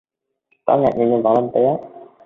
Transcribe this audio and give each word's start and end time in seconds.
Tuấn 0.65 0.81
ngạc 0.81 0.95
nhiên 0.97 1.07
nhưng 1.11 1.23
vẫn 1.23 1.33
lên 1.33 1.49
tiếng 1.53 1.75